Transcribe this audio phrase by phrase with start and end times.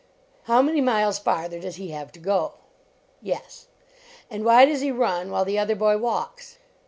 [0.45, 2.53] How many miles farther does he have to go?
[3.21, 3.67] Yes.
[4.31, 6.57] And why does he run while the other boy walks